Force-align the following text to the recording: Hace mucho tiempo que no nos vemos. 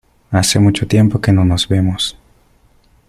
Hace 0.31 0.57
mucho 0.57 0.87
tiempo 0.87 1.21
que 1.21 1.31
no 1.31 1.45
nos 1.45 1.67
vemos. 1.67 2.17